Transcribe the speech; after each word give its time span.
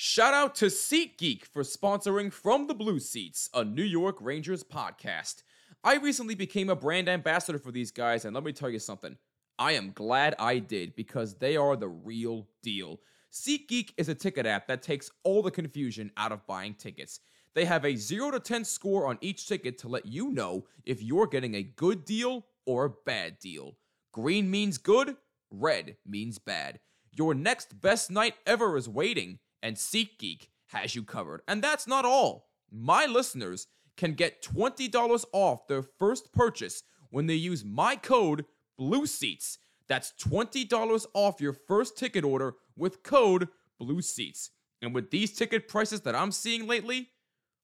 Shout 0.00 0.32
out 0.32 0.54
to 0.54 0.66
SeatGeek 0.66 1.44
for 1.46 1.64
sponsoring 1.64 2.32
From 2.32 2.68
the 2.68 2.74
Blue 2.74 3.00
Seats, 3.00 3.50
a 3.52 3.64
New 3.64 3.82
York 3.82 4.16
Rangers 4.20 4.62
podcast. 4.62 5.42
I 5.82 5.96
recently 5.96 6.36
became 6.36 6.70
a 6.70 6.76
brand 6.76 7.08
ambassador 7.08 7.58
for 7.58 7.72
these 7.72 7.90
guys, 7.90 8.24
and 8.24 8.32
let 8.32 8.44
me 8.44 8.52
tell 8.52 8.70
you 8.70 8.78
something. 8.78 9.16
I 9.58 9.72
am 9.72 9.90
glad 9.90 10.36
I 10.38 10.60
did 10.60 10.94
because 10.94 11.34
they 11.34 11.56
are 11.56 11.74
the 11.74 11.88
real 11.88 12.46
deal. 12.62 13.00
SeatGeek 13.32 13.94
is 13.96 14.08
a 14.08 14.14
ticket 14.14 14.46
app 14.46 14.68
that 14.68 14.84
takes 14.84 15.10
all 15.24 15.42
the 15.42 15.50
confusion 15.50 16.12
out 16.16 16.30
of 16.30 16.46
buying 16.46 16.74
tickets. 16.74 17.18
They 17.54 17.64
have 17.64 17.84
a 17.84 17.96
0 17.96 18.30
to 18.30 18.38
10 18.38 18.64
score 18.64 19.08
on 19.08 19.18
each 19.20 19.48
ticket 19.48 19.78
to 19.78 19.88
let 19.88 20.06
you 20.06 20.30
know 20.30 20.66
if 20.84 21.02
you're 21.02 21.26
getting 21.26 21.56
a 21.56 21.64
good 21.64 22.04
deal 22.04 22.46
or 22.66 22.84
a 22.84 22.94
bad 23.04 23.40
deal. 23.40 23.76
Green 24.12 24.48
means 24.48 24.78
good, 24.78 25.16
red 25.50 25.96
means 26.06 26.38
bad. 26.38 26.78
Your 27.10 27.34
next 27.34 27.80
best 27.80 28.12
night 28.12 28.34
ever 28.46 28.76
is 28.76 28.88
waiting 28.88 29.40
and 29.62 29.76
SeatGeek 29.76 30.48
has 30.68 30.94
you 30.94 31.02
covered. 31.02 31.42
And 31.48 31.62
that's 31.62 31.86
not 31.86 32.04
all. 32.04 32.48
My 32.70 33.06
listeners 33.06 33.66
can 33.96 34.14
get 34.14 34.42
$20 34.42 35.24
off 35.32 35.66
their 35.66 35.82
first 35.82 36.32
purchase 36.32 36.82
when 37.10 37.26
they 37.26 37.34
use 37.34 37.64
my 37.64 37.96
code 37.96 38.44
BLUESEATS. 38.78 39.58
That's 39.88 40.12
$20 40.20 41.06
off 41.14 41.40
your 41.40 41.52
first 41.52 41.96
ticket 41.96 42.24
order 42.24 42.54
with 42.76 43.02
code 43.02 43.48
BLUESEATS. 43.80 44.50
And 44.82 44.94
with 44.94 45.10
these 45.10 45.32
ticket 45.32 45.66
prices 45.66 46.02
that 46.02 46.14
I'm 46.14 46.30
seeing 46.30 46.66
lately, 46.66 47.08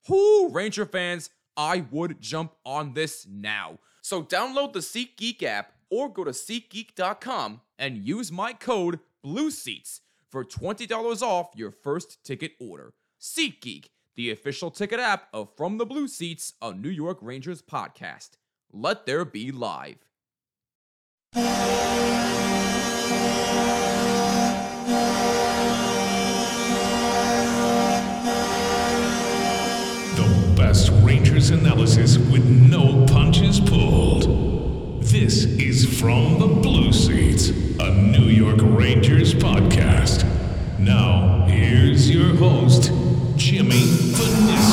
whoo, 0.09 0.49
Ranger 0.49 0.87
fans, 0.87 1.31
I 1.57 1.85
would 1.91 2.21
jump 2.21 2.55
on 2.65 2.95
this 2.95 3.27
now. 3.31 3.79
So 4.03 4.23
download 4.23 4.73
the 4.73 4.81
SeatGeek 4.81 5.43
app 5.45 5.73
or 5.91 6.09
go 6.09 6.25
to 6.25 6.33
SeatGeek.com 6.33 7.61
and 7.79 8.05
use 8.05 8.33
my 8.33 8.53
code 8.53 8.99
BLUESEATS 9.25 10.01
for 10.35 10.45
$20 10.45 11.23
off 11.23 11.53
your 11.55 11.71
first 11.71 12.25
ticket 12.25 12.55
order. 12.59 12.93
SeatGeek, 13.21 13.91
the 14.17 14.33
official 14.33 14.69
ticket 14.69 14.99
app 14.99 15.29
of 15.33 15.57
From 15.57 15.79
the 15.79 15.87
Blue 15.87 16.09
Seats, 16.09 16.55
a 16.61 16.73
New 16.73 16.89
York 16.89 17.19
Rangers 17.23 17.63
podcast. 17.63 18.31
Let 18.73 19.07
there 19.07 19.25
be 19.25 19.53
live. 19.53 19.99
The 21.35 21.45
best 30.57 30.91
Rangers 31.05 31.51
analysis 31.51 32.19
with 32.19 32.45
no 32.45 33.07
punches 33.07 33.61
pulled. 33.61 34.24
This 35.15 35.45
is 35.45 36.01
From 36.01 36.41
the 36.41 36.49
Blue 36.49 36.93
Seats, 36.93 37.51
a 37.79 37.95
New 37.95 38.25
York 38.25 38.59
Rangers 38.61 39.33
podcast. 39.33 40.27
Now, 40.81 41.47
here's 41.47 42.11
your 42.11 42.35
host, 42.35 42.91
Jimmy 43.37 43.79
Fanizzi. 43.79 44.64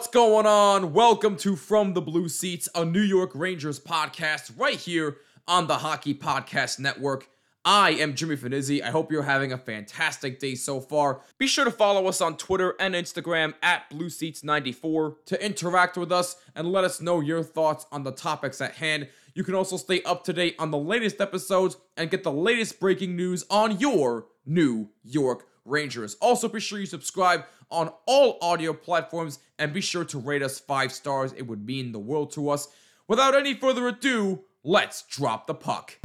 What's 0.00 0.08
going 0.08 0.46
on? 0.46 0.94
Welcome 0.94 1.36
to 1.36 1.54
From 1.54 1.92
the 1.92 2.00
Blue 2.00 2.26
Seats, 2.30 2.70
a 2.74 2.86
New 2.86 3.02
York 3.02 3.32
Rangers 3.34 3.78
podcast 3.78 4.50
right 4.56 4.78
here 4.78 5.18
on 5.46 5.66
the 5.66 5.76
Hockey 5.76 6.14
Podcast 6.14 6.78
Network. 6.78 7.28
I 7.66 7.90
am 7.90 8.14
Jimmy 8.14 8.36
Fanizzi. 8.36 8.82
I 8.82 8.88
hope 8.88 9.12
you're 9.12 9.24
having 9.24 9.52
a 9.52 9.58
fantastic 9.58 10.40
day 10.40 10.54
so 10.54 10.80
far. 10.80 11.20
Be 11.36 11.46
sure 11.46 11.66
to 11.66 11.70
follow 11.70 12.06
us 12.06 12.22
on 12.22 12.38
Twitter 12.38 12.76
and 12.80 12.94
Instagram 12.94 13.52
at 13.62 13.90
BlueSeats94 13.90 15.16
to 15.26 15.44
interact 15.44 15.98
with 15.98 16.10
us 16.10 16.36
and 16.56 16.72
let 16.72 16.84
us 16.84 17.02
know 17.02 17.20
your 17.20 17.42
thoughts 17.42 17.84
on 17.92 18.02
the 18.02 18.12
topics 18.12 18.62
at 18.62 18.76
hand. 18.76 19.06
You 19.34 19.44
can 19.44 19.54
also 19.54 19.76
stay 19.76 20.02
up 20.04 20.24
to 20.24 20.32
date 20.32 20.56
on 20.58 20.70
the 20.70 20.78
latest 20.78 21.20
episodes 21.20 21.76
and 21.98 22.10
get 22.10 22.22
the 22.22 22.32
latest 22.32 22.80
breaking 22.80 23.16
news 23.16 23.44
on 23.50 23.78
your 23.78 24.28
New 24.46 24.88
York 25.02 25.46
Rangers. 25.70 26.16
Also, 26.20 26.48
be 26.48 26.60
sure 26.60 26.80
you 26.80 26.86
subscribe 26.86 27.44
on 27.70 27.92
all 28.06 28.38
audio 28.42 28.72
platforms 28.72 29.38
and 29.58 29.72
be 29.72 29.80
sure 29.80 30.04
to 30.04 30.18
rate 30.18 30.42
us 30.42 30.58
five 30.58 30.92
stars. 30.92 31.32
It 31.32 31.46
would 31.46 31.64
mean 31.64 31.92
the 31.92 31.98
world 31.98 32.32
to 32.32 32.50
us. 32.50 32.68
Without 33.08 33.34
any 33.34 33.54
further 33.54 33.88
ado, 33.88 34.40
let's 34.64 35.02
drop 35.02 35.46
the 35.46 35.54
puck. 35.54 35.98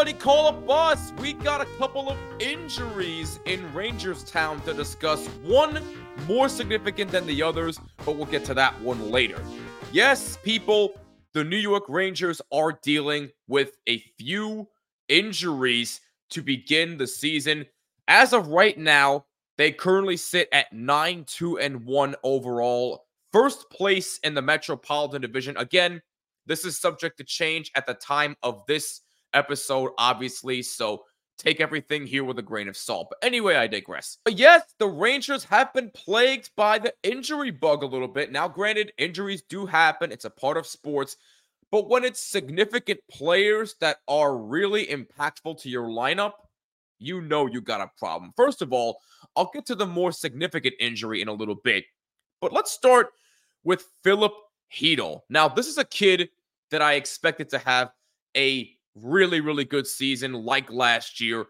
Somebody 0.00 0.18
call 0.18 0.48
a 0.48 0.52
bus. 0.52 1.12
We 1.18 1.34
got 1.34 1.60
a 1.60 1.66
couple 1.76 2.08
of 2.08 2.16
injuries 2.38 3.38
in 3.44 3.70
Rangers 3.74 4.24
Town 4.24 4.58
to 4.62 4.72
discuss. 4.72 5.26
One 5.44 5.82
more 6.26 6.48
significant 6.48 7.10
than 7.10 7.26
the 7.26 7.42
others, 7.42 7.78
but 8.06 8.16
we'll 8.16 8.24
get 8.24 8.42
to 8.46 8.54
that 8.54 8.80
one 8.80 9.10
later. 9.10 9.44
Yes, 9.92 10.38
people, 10.42 10.98
the 11.34 11.44
New 11.44 11.58
York 11.58 11.84
Rangers 11.86 12.40
are 12.50 12.72
dealing 12.82 13.28
with 13.46 13.76
a 13.90 13.98
few 14.18 14.66
injuries 15.10 16.00
to 16.30 16.40
begin 16.40 16.96
the 16.96 17.06
season. 17.06 17.66
As 18.08 18.32
of 18.32 18.48
right 18.48 18.78
now, 18.78 19.26
they 19.58 19.70
currently 19.70 20.16
sit 20.16 20.48
at 20.50 20.72
9 20.72 21.26
2 21.26 21.58
and 21.58 21.84
1 21.84 22.14
overall, 22.24 23.04
first 23.34 23.68
place 23.68 24.18
in 24.24 24.32
the 24.32 24.40
Metropolitan 24.40 25.20
Division. 25.20 25.58
Again, 25.58 26.00
this 26.46 26.64
is 26.64 26.80
subject 26.80 27.18
to 27.18 27.24
change 27.24 27.70
at 27.74 27.84
the 27.84 27.92
time 27.92 28.34
of 28.42 28.62
this 28.66 29.02
episode, 29.34 29.90
obviously. 29.98 30.62
So 30.62 31.04
take 31.38 31.60
everything 31.60 32.06
here 32.06 32.24
with 32.24 32.38
a 32.38 32.42
grain 32.42 32.68
of 32.68 32.76
salt. 32.76 33.08
But 33.10 33.26
anyway, 33.26 33.56
I 33.56 33.66
digress. 33.66 34.18
But 34.24 34.38
yes, 34.38 34.62
the 34.78 34.88
Rangers 34.88 35.44
have 35.44 35.72
been 35.72 35.90
plagued 35.94 36.50
by 36.56 36.78
the 36.78 36.92
injury 37.02 37.50
bug 37.50 37.82
a 37.82 37.86
little 37.86 38.08
bit. 38.08 38.30
Now, 38.30 38.46
granted, 38.46 38.92
injuries 38.98 39.42
do 39.48 39.66
happen, 39.66 40.12
it's 40.12 40.26
a 40.26 40.30
part 40.30 40.56
of 40.56 40.66
sports. 40.66 41.16
But 41.70 41.88
when 41.88 42.04
it's 42.04 42.20
significant 42.20 43.00
players 43.10 43.76
that 43.80 43.98
are 44.08 44.36
really 44.36 44.86
impactful 44.86 45.62
to 45.62 45.68
your 45.68 45.88
lineup, 45.88 46.32
you 46.98 47.20
know 47.22 47.46
you 47.46 47.60
got 47.60 47.80
a 47.80 47.90
problem. 47.98 48.32
First 48.36 48.60
of 48.60 48.72
all, 48.72 49.00
I'll 49.36 49.50
get 49.54 49.66
to 49.66 49.74
the 49.74 49.86
more 49.86 50.12
significant 50.12 50.74
injury 50.80 51.22
in 51.22 51.28
a 51.28 51.32
little 51.32 51.54
bit. 51.54 51.84
But 52.40 52.52
let's 52.52 52.72
start 52.72 53.10
with 53.64 53.86
Filip 54.02 54.32
Chytil. 54.72 55.20
Now, 55.30 55.48
this 55.48 55.66
is 55.66 55.78
a 55.78 55.84
kid 55.84 56.28
that 56.70 56.82
I 56.82 56.94
expected 56.94 57.48
to 57.50 57.58
have 57.58 57.90
a 58.36 58.70
really, 59.02 59.40
really 59.40 59.64
good 59.64 59.86
season 59.86 60.32
like 60.32 60.70
last 60.70 61.20
year. 61.20 61.46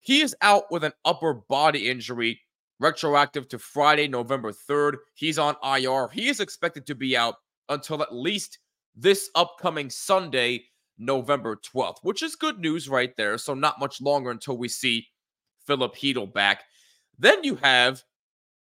He 0.00 0.20
is 0.20 0.36
out 0.42 0.64
with 0.70 0.84
an 0.84 0.92
upper 1.04 1.34
body 1.34 1.88
injury, 1.88 2.40
retroactive 2.78 3.48
to 3.48 3.58
Friday, 3.58 4.08
November 4.08 4.52
3rd. 4.52 4.96
He's 5.14 5.38
on 5.38 5.56
IR. 5.64 6.08
He 6.12 6.28
is 6.28 6.40
expected 6.40 6.86
to 6.86 6.94
be 6.94 7.16
out 7.16 7.36
until 7.68 8.02
at 8.02 8.14
least 8.14 8.58
this 8.94 9.30
upcoming 9.34 9.90
Sunday, 9.90 10.64
November 10.98 11.56
12th, 11.56 11.96
which 12.02 12.22
is 12.22 12.36
good 12.36 12.58
news 12.58 12.88
right 12.88 13.16
there. 13.16 13.38
So, 13.38 13.54
not 13.54 13.80
much 13.80 14.00
longer 14.00 14.30
until 14.30 14.56
we 14.56 14.68
see 14.68 15.06
Filip 15.66 15.94
Chytil 15.96 16.32
back. 16.32 16.64
Then 17.18 17.42
you 17.44 17.56
have 17.56 18.02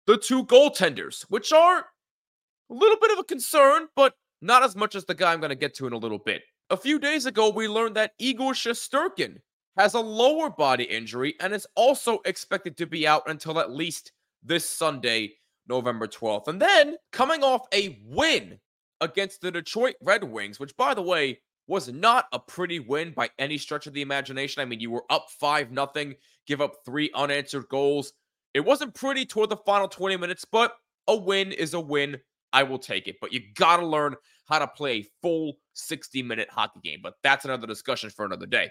the 0.06 0.16
two 0.16 0.44
goaltenders, 0.44 1.22
which 1.28 1.52
are 1.52 1.78
a 1.78 2.74
little 2.74 2.98
bit 3.00 3.12
of 3.12 3.18
a 3.18 3.24
concern, 3.24 3.88
but 3.96 4.14
not 4.40 4.62
as 4.62 4.76
much 4.76 4.94
as 4.94 5.04
the 5.04 5.14
guy 5.14 5.32
I'm 5.32 5.40
going 5.40 5.50
to 5.50 5.56
get 5.56 5.74
to 5.76 5.86
in 5.86 5.92
a 5.92 5.98
little 5.98 6.18
bit. 6.18 6.42
A 6.70 6.76
few 6.76 7.00
days 7.00 7.26
ago, 7.26 7.50
we 7.50 7.66
learned 7.66 7.96
that 7.96 8.12
Igor 8.20 8.52
Shesterkin 8.52 9.38
has 9.76 9.94
a 9.94 10.00
lower 10.00 10.48
body 10.48 10.84
injury 10.84 11.34
and 11.40 11.52
is 11.52 11.66
also 11.74 12.20
expected 12.24 12.76
to 12.76 12.86
be 12.86 13.08
out 13.08 13.24
until 13.26 13.58
at 13.58 13.72
least 13.72 14.12
this 14.44 14.70
Sunday, 14.70 15.34
November 15.66 16.06
12th. 16.06 16.46
And 16.46 16.62
then, 16.62 16.94
coming 17.10 17.42
off 17.42 17.66
a 17.74 17.98
win 18.06 18.60
against 19.00 19.40
the 19.40 19.50
Detroit 19.50 19.96
Red 20.00 20.22
Wings, 20.22 20.60
which, 20.60 20.76
by 20.76 20.94
the 20.94 21.02
way, 21.02 21.40
was 21.66 21.88
not 21.88 22.26
a 22.32 22.38
pretty 22.38 22.78
win 22.78 23.12
by 23.16 23.30
any 23.40 23.58
stretch 23.58 23.88
of 23.88 23.92
the 23.92 24.02
imagination. 24.02 24.62
I 24.62 24.64
mean, 24.64 24.78
you 24.78 24.92
were 24.92 25.04
up 25.10 25.26
5 25.40 25.72
nothing, 25.72 26.14
give 26.46 26.60
up 26.60 26.76
three 26.84 27.10
unanswered 27.16 27.68
goals. 27.68 28.12
It 28.54 28.60
wasn't 28.60 28.94
pretty 28.94 29.26
toward 29.26 29.50
the 29.50 29.56
final 29.56 29.88
20 29.88 30.16
minutes, 30.18 30.44
but 30.44 30.76
a 31.08 31.16
win 31.16 31.50
is 31.50 31.74
a 31.74 31.80
win. 31.80 32.20
I 32.52 32.62
will 32.62 32.78
take 32.78 33.08
it. 33.08 33.16
But 33.20 33.32
you 33.32 33.40
got 33.54 33.78
to 33.78 33.86
learn 33.86 34.16
how 34.48 34.58
to 34.58 34.66
play 34.66 34.92
a 34.92 35.06
full 35.22 35.58
60 35.74 36.22
minute 36.22 36.48
hockey 36.50 36.80
game. 36.82 37.00
But 37.02 37.14
that's 37.22 37.44
another 37.44 37.66
discussion 37.66 38.10
for 38.10 38.24
another 38.24 38.46
day. 38.46 38.70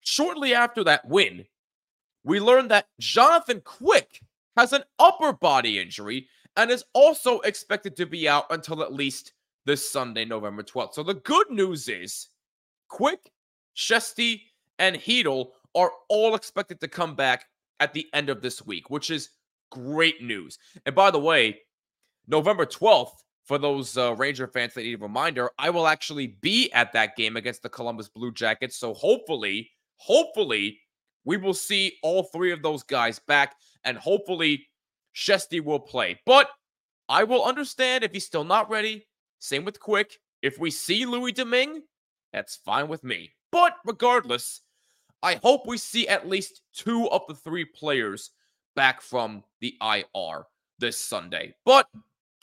Shortly 0.00 0.54
after 0.54 0.84
that 0.84 1.06
win, 1.08 1.46
we 2.24 2.40
learned 2.40 2.70
that 2.70 2.86
Jonathan 3.00 3.62
Quick 3.64 4.20
has 4.56 4.72
an 4.72 4.84
upper 4.98 5.32
body 5.32 5.78
injury 5.78 6.28
and 6.56 6.70
is 6.70 6.84
also 6.92 7.40
expected 7.40 7.96
to 7.96 8.06
be 8.06 8.28
out 8.28 8.44
until 8.50 8.82
at 8.82 8.92
least 8.92 9.32
this 9.66 9.88
Sunday, 9.88 10.24
November 10.24 10.62
12th. 10.62 10.94
So 10.94 11.02
the 11.02 11.14
good 11.14 11.50
news 11.50 11.88
is 11.88 12.28
Quick, 12.88 13.32
Shesty, 13.76 14.42
and 14.78 14.96
Chytil 14.96 15.48
are 15.74 15.90
all 16.08 16.34
expected 16.34 16.80
to 16.80 16.88
come 16.88 17.14
back 17.14 17.46
at 17.80 17.92
the 17.92 18.06
end 18.12 18.28
of 18.28 18.42
this 18.42 18.64
week, 18.64 18.90
which 18.90 19.10
is 19.10 19.30
great 19.70 20.22
news. 20.22 20.58
And 20.86 20.94
by 20.94 21.10
the 21.10 21.18
way, 21.18 21.60
November 22.26 22.66
12th, 22.66 23.12
for 23.44 23.58
those 23.58 23.98
uh, 23.98 24.14
Ranger 24.14 24.46
fans 24.46 24.72
that 24.74 24.82
need 24.82 24.94
a 24.94 24.98
reminder, 24.98 25.50
I 25.58 25.70
will 25.70 25.86
actually 25.86 26.38
be 26.40 26.72
at 26.72 26.92
that 26.94 27.14
game 27.16 27.36
against 27.36 27.62
the 27.62 27.68
Columbus 27.68 28.08
Blue 28.08 28.32
Jackets. 28.32 28.76
So 28.76 28.94
hopefully, 28.94 29.70
hopefully, 29.96 30.80
we 31.24 31.36
will 31.36 31.54
see 31.54 31.98
all 32.02 32.22
three 32.22 32.52
of 32.52 32.62
those 32.62 32.82
guys 32.82 33.18
back, 33.18 33.56
and 33.84 33.98
hopefully, 33.98 34.66
Shesty 35.14 35.62
will 35.62 35.80
play. 35.80 36.20
But 36.24 36.48
I 37.08 37.24
will 37.24 37.44
understand 37.44 38.02
if 38.02 38.12
he's 38.12 38.26
still 38.26 38.44
not 38.44 38.70
ready. 38.70 39.06
Same 39.38 39.64
with 39.64 39.78
Quick. 39.78 40.18
If 40.40 40.58
we 40.58 40.70
see 40.70 41.06
Louis 41.06 41.32
Domingue, 41.32 41.82
that's 42.32 42.56
fine 42.56 42.88
with 42.88 43.04
me. 43.04 43.32
But 43.52 43.76
regardless, 43.84 44.62
I 45.22 45.36
hope 45.36 45.66
we 45.66 45.78
see 45.78 46.08
at 46.08 46.28
least 46.28 46.62
two 46.74 47.08
of 47.10 47.22
the 47.28 47.34
three 47.34 47.64
players 47.64 48.30
back 48.74 49.00
from 49.00 49.44
the 49.60 49.76
IR 49.82 50.44
this 50.78 50.98
Sunday. 50.98 51.54
But 51.64 51.86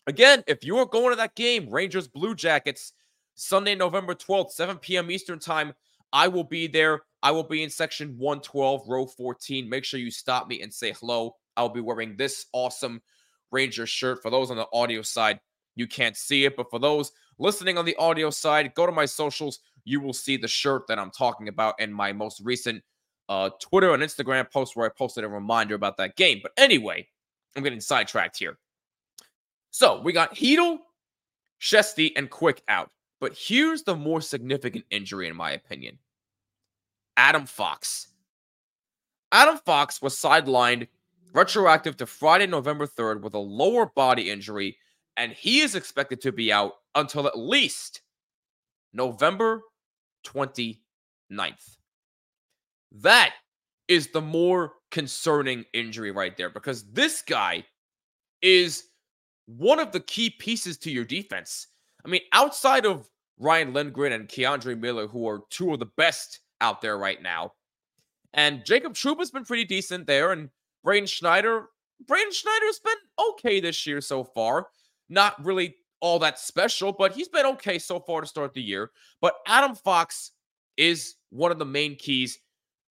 again, 0.08 0.44
if 0.48 0.64
you 0.64 0.78
are 0.78 0.86
going 0.86 1.12
to 1.12 1.16
that 1.18 1.36
game, 1.36 1.70
Rangers 1.70 2.08
Blue 2.08 2.36
Jackets, 2.36 2.94
Sunday, 3.36 3.76
November 3.76 4.14
12th, 4.14 4.52
7 4.52 4.78
p.m. 4.78 5.12
Eastern 5.12 5.40
Time, 5.40 5.74
I 6.14 6.28
will 6.28 6.44
be 6.44 6.68
there. 6.68 7.02
I 7.24 7.32
will 7.32 7.44
be 7.44 7.64
in 7.64 7.70
section 7.70 8.16
112, 8.18 8.88
row 8.88 9.06
14. 9.06 9.70
Make 9.70 9.84
sure 9.84 10.00
you 10.00 10.12
stop 10.12 10.48
me 10.48 10.62
and 10.62 10.74
say 10.74 10.94
hello. 11.00 11.36
I'll 11.56 11.70
be 11.70 11.82
wearing 11.82 12.16
this 12.18 12.48
awesome 12.54 13.02
Ranger 13.52 13.86
shirt. 13.86 14.22
For 14.22 14.32
those 14.32 14.50
on 14.50 14.58
the 14.58 14.68
audio 14.74 15.02
side, 15.02 15.40
you 15.76 15.88
can't 15.88 16.18
see 16.18 16.46
it. 16.46 16.56
But 16.56 16.70
for 16.70 16.80
those 16.80 17.12
listening 17.38 17.78
on 17.78 17.86
the 17.86 17.96
audio 17.98 18.30
side, 18.30 18.74
go 18.76 18.86
to 18.86 18.92
my 18.92 19.06
socials. 19.06 19.60
You 19.84 20.00
will 20.00 20.14
see 20.14 20.38
the 20.38 20.48
shirt 20.48 20.88
that 20.88 21.00
I'm 21.00 21.12
talking 21.12 21.48
about 21.48 21.80
in 21.80 21.92
my 21.92 22.14
most 22.14 22.42
recent 22.44 22.84
uh, 23.30 23.50
Twitter 23.62 23.94
and 23.94 24.04
Instagram 24.04 24.52
post 24.52 24.76
where 24.76 24.86
I 24.86 24.90
posted 24.90 25.24
a 25.24 25.28
reminder 25.28 25.76
about 25.76 25.98
that 25.98 26.16
game. 26.16 26.40
But 26.42 26.52
anyway, 26.58 27.08
I'm 27.56 27.64
getting 27.64 27.82
sidetracked 27.82 28.38
here. 28.38 28.58
So 29.72 30.02
we 30.02 30.14
got 30.14 30.36
Chytil, 30.36 30.80
Shesty, 31.60 32.12
and 32.16 32.30
Quick 32.30 32.62
out. 32.68 32.92
But 33.20 33.38
here's 33.38 33.84
the 33.84 33.96
more 33.96 34.22
significant 34.22 34.86
injury, 34.92 35.28
in 35.28 35.36
my 35.36 35.52
opinion 35.52 35.98
Adam 37.18 37.46
Fox. 37.46 38.08
Adam 39.32 39.58
Fox 39.66 40.02
was 40.02 40.16
sidelined 40.16 40.88
retroactive 41.34 41.96
to 41.98 42.06
Friday, 42.06 42.48
November 42.48 42.86
3rd 42.86 43.22
with 43.22 43.34
a 43.34 43.40
lower 43.40 43.86
body 43.86 44.30
injury 44.30 44.78
and 45.18 45.32
he 45.32 45.60
is 45.60 45.76
expected 45.76 46.22
to 46.22 46.32
be 46.32 46.52
out 46.52 46.74
until 46.96 47.28
at 47.28 47.38
least 47.38 48.02
November 48.94 49.62
29th. 50.26 50.78
That 52.92 53.34
is 53.88 54.08
the 54.08 54.22
more 54.22 54.74
concerning 54.90 55.66
injury 55.74 56.12
right 56.12 56.36
there 56.36 56.50
because 56.50 56.84
this 56.92 57.22
guy 57.22 57.64
is 58.42 58.86
one 59.58 59.80
of 59.80 59.92
the 59.92 60.00
key 60.00 60.30
pieces 60.30 60.78
to 60.80 60.92
your 60.92 61.06
defense. 61.06 61.68
I 62.06 62.10
mean, 62.10 62.22
outside 62.34 62.86
of 62.86 63.10
Ryan 63.38 63.74
Lindgren 63.74 64.14
and 64.14 64.28
K'Andre 64.28 64.80
Miller, 64.80 65.08
who 65.08 65.28
are 65.28 65.42
two 65.50 65.74
of 65.74 65.80
the 65.80 65.90
best 65.98 66.40
out 66.62 66.82
there 66.82 66.98
right 66.98 67.22
now, 67.22 67.54
and 68.34 68.66
Jacob 68.66 68.94
Trouba's 68.94 69.32
been 69.32 69.46
pretty 69.46 69.66
decent 69.66 70.08
there, 70.08 70.32
and 70.32 70.50
Braden 70.84 71.08
Schneider, 71.08 71.68
Braden 72.08 72.32
Schneider's 72.32 72.80
been 72.80 72.94
okay 73.32 73.60
this 73.60 73.86
year 73.86 74.02
so 74.02 74.24
far. 74.24 74.68
Not 75.10 75.44
really 75.44 75.76
all 76.00 76.20
that 76.20 76.40
special, 76.40 76.94
but 76.94 77.14
he's 77.14 77.28
been 77.28 77.46
okay 77.46 77.78
so 77.78 78.00
far 78.00 78.22
to 78.22 78.28
start 78.28 78.54
the 78.54 78.62
year. 78.62 78.92
But 79.20 79.36
Adam 79.48 79.76
Fox 79.76 80.32
is 80.78 81.16
one 81.30 81.52
of 81.52 81.60
the 81.60 81.66
main 81.66 81.96
keys 81.96 82.40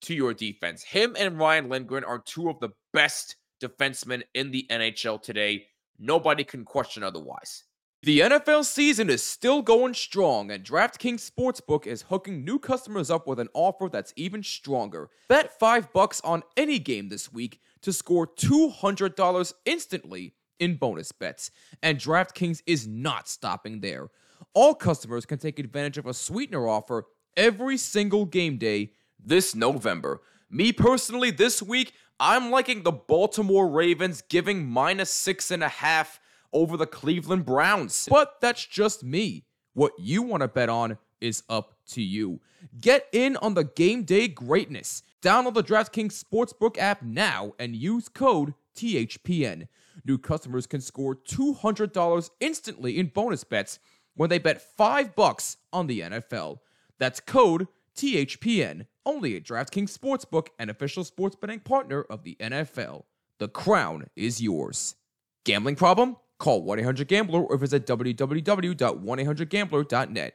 to 0.02 0.14
your 0.14 0.34
defense. 0.34 0.82
Him 0.82 1.16
and 1.18 1.38
Ryan 1.38 1.68
Lindgren 1.68 2.04
are 2.04 2.20
two 2.20 2.48
of 2.48 2.60
the 2.60 2.70
best 2.92 3.36
defensemen 3.60 4.22
in 4.34 4.50
the 4.50 4.66
NHL 4.70 5.22
today. 5.22 5.66
Nobody 6.02 6.44
can 6.44 6.64
question 6.64 7.02
otherwise. 7.02 7.64
The 8.02 8.20
NFL 8.20 8.64
season 8.64 9.10
is 9.10 9.22
still 9.22 9.60
going 9.60 9.92
strong, 9.92 10.50
and 10.50 10.64
DraftKings 10.64 11.30
Sportsbook 11.30 11.86
is 11.86 12.06
hooking 12.08 12.42
new 12.42 12.58
customers 12.58 13.10
up 13.10 13.26
with 13.26 13.38
an 13.38 13.50
offer 13.52 13.90
that's 13.92 14.14
even 14.16 14.42
stronger. 14.42 15.10
Bet 15.28 15.58
5 15.58 15.92
bucks 15.92 16.22
on 16.22 16.42
any 16.56 16.78
game 16.78 17.10
this 17.10 17.30
week 17.30 17.60
to 17.82 17.92
score 17.92 18.26
$200 18.26 19.52
instantly 19.66 20.34
in 20.58 20.76
bonus 20.76 21.12
bets, 21.12 21.50
and 21.82 21.98
DraftKings 21.98 22.62
is 22.66 22.86
not 22.86 23.28
stopping 23.28 23.80
there. 23.80 24.08
All 24.54 24.74
customers 24.74 25.26
can 25.26 25.36
take 25.36 25.58
advantage 25.58 25.98
of 25.98 26.06
a 26.06 26.14
sweetener 26.14 26.66
offer 26.66 27.04
every 27.36 27.76
single 27.76 28.24
game 28.24 28.56
day 28.56 28.92
this 29.22 29.54
November. 29.54 30.22
Me 30.48 30.72
personally, 30.72 31.30
this 31.30 31.62
week, 31.62 31.92
I'm 32.22 32.50
liking 32.50 32.82
the 32.82 32.92
Baltimore 32.92 33.66
Ravens 33.66 34.20
giving 34.20 34.68
minus 34.68 35.10
six 35.10 35.50
and 35.50 35.64
a 35.64 35.68
half 35.68 36.20
over 36.52 36.76
the 36.76 36.86
Cleveland 36.86 37.46
Browns. 37.46 38.06
But 38.10 38.42
that's 38.42 38.66
just 38.66 39.02
me. 39.02 39.46
What 39.72 39.92
you 39.98 40.20
want 40.20 40.42
to 40.42 40.48
bet 40.48 40.68
on 40.68 40.98
is 41.22 41.42
up 41.48 41.72
to 41.92 42.02
you. 42.02 42.40
Get 42.78 43.06
in 43.12 43.38
on 43.38 43.54
the 43.54 43.64
game 43.64 44.02
day 44.04 44.28
greatness. 44.28 45.02
Download 45.22 45.54
the 45.54 45.62
DraftKings 45.62 46.22
Sportsbook 46.22 46.76
app 46.76 47.02
now 47.02 47.54
and 47.58 47.74
use 47.74 48.10
code 48.10 48.52
THPN. 48.76 49.68
New 50.04 50.18
customers 50.18 50.66
can 50.66 50.82
score 50.82 51.16
$200 51.16 52.30
instantly 52.40 52.98
in 52.98 53.06
bonus 53.06 53.44
bets 53.44 53.78
when 54.14 54.28
they 54.28 54.38
bet 54.38 54.60
5 54.76 55.14
bucks 55.14 55.56
on 55.72 55.86
the 55.86 56.00
NFL. 56.00 56.58
That's 56.98 57.20
code 57.20 57.66
THPN 57.96 58.84
only 59.10 59.36
at 59.36 59.42
DraftKings 59.42 59.98
Sportsbook, 59.98 60.46
an 60.60 60.70
official 60.70 61.02
sports 61.02 61.34
betting 61.34 61.58
partner 61.60 62.02
of 62.02 62.22
the 62.22 62.36
NFL. 62.40 63.02
The 63.38 63.48
crown 63.48 64.06
is 64.14 64.40
yours. 64.40 64.94
Gambling 65.44 65.74
problem? 65.74 66.16
Call 66.38 66.64
1-800-GAMBLER 66.64 67.40
or 67.40 67.56
visit 67.56 67.86
www.1800gambler.net. 67.86 70.34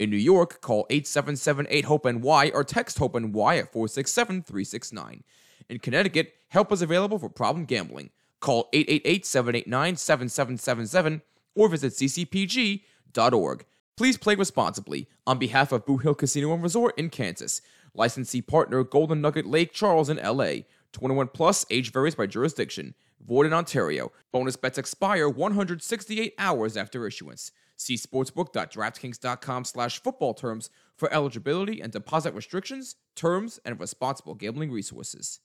In 0.00 0.10
New 0.10 0.16
York, 0.16 0.60
call 0.60 0.88
877-8-HOPE-NY 0.90 2.50
or 2.52 2.64
text 2.64 2.98
HOPE-NY 2.98 3.58
at 3.58 3.72
467-369. 3.72 5.22
In 5.68 5.78
Connecticut, 5.78 6.34
help 6.48 6.72
is 6.72 6.82
available 6.82 7.20
for 7.20 7.28
problem 7.28 7.64
gambling. 7.64 8.10
Call 8.40 8.68
888-789-7777 8.74 11.20
or 11.54 11.68
visit 11.68 11.92
ccpg.org. 11.92 13.64
Please 13.96 14.18
play 14.18 14.34
responsibly 14.34 15.08
on 15.26 15.38
behalf 15.38 15.72
of 15.72 15.86
Boot 15.86 16.02
Hill 16.02 16.14
Casino 16.14 16.52
and 16.52 16.62
Resort 16.62 16.98
in 16.98 17.08
Kansas. 17.08 17.62
Licensee 17.96 18.42
partner 18.42 18.84
Golden 18.84 19.20
Nugget 19.20 19.46
Lake 19.46 19.72
Charles 19.72 20.08
in 20.08 20.18
LA. 20.18 20.64
21 20.92 21.28
plus, 21.28 21.66
age 21.70 21.92
varies 21.92 22.14
by 22.14 22.26
jurisdiction. 22.26 22.94
Void 23.26 23.46
in 23.46 23.52
Ontario. 23.52 24.12
Bonus 24.32 24.56
bets 24.56 24.78
expire 24.78 25.28
168 25.28 26.34
hours 26.38 26.76
after 26.76 27.06
issuance. 27.06 27.50
See 27.76 27.96
sportsbook.draftkings.com 27.96 29.64
slash 29.64 30.02
football 30.02 30.34
terms 30.34 30.70
for 30.96 31.12
eligibility 31.12 31.80
and 31.80 31.92
deposit 31.92 32.34
restrictions, 32.34 32.96
terms, 33.14 33.60
and 33.64 33.78
responsible 33.78 34.34
gambling 34.34 34.70
resources. 34.70 35.40